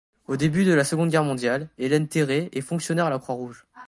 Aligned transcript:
Au 0.25 0.35
début 0.35 0.63
de 0.65 0.73
la 0.73 0.83
Seconde 0.83 1.11
Guerre 1.11 1.23
mondiale, 1.23 1.69
Hélène 1.77 2.07
Terré 2.07 2.49
est 2.53 2.61
fonctionnaire 2.61 3.05
à 3.05 3.11
la 3.11 3.19
Croix-rouge. 3.19 3.67